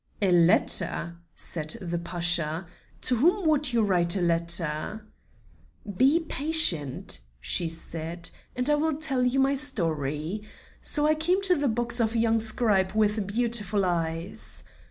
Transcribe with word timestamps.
"A 0.19 0.31
letter?" 0.31 1.15
said 1.35 1.77
the 1.79 1.99
Pasha; 1.99 2.65
"to 3.01 3.17
whom 3.17 3.47
would 3.47 3.71
you 3.71 3.83
write 3.83 4.15
a 4.15 4.21
letter?" 4.21 5.05
"Be 5.95 6.21
patient," 6.21 7.19
she 7.39 7.69
said, 7.69 8.31
"and 8.55 8.67
I 8.67 8.73
will 8.73 8.95
tell 8.95 9.23
you 9.23 9.39
my 9.39 9.53
story. 9.53 10.41
So 10.81 11.05
I 11.05 11.13
came 11.13 11.43
to 11.43 11.55
the 11.55 11.67
box 11.67 11.99
of 11.99 12.15
a 12.15 12.17
young 12.17 12.39
scribe 12.39 12.93
with 12.93 13.27
beautiful 13.27 13.85
eyes." 13.85 14.63